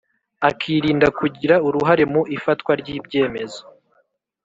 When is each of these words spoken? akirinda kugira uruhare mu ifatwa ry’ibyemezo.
akirinda 0.49 1.07
kugira 1.19 1.55
uruhare 1.67 2.03
mu 2.13 2.21
ifatwa 2.35 2.71
ry’ibyemezo. 2.81 3.61